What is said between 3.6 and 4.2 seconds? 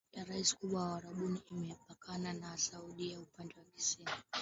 kusini